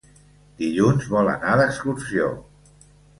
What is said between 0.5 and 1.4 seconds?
Dilluns vol